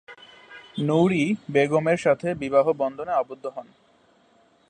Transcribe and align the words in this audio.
নুর-ই 0.79 1.25
বেগমের 1.51 1.97
সাথে 1.97 2.27
বিবাহ 2.33 2.65
বন্ধনে 2.73 3.11
আবদ্ধ 3.11 3.45
হন। 3.47 3.67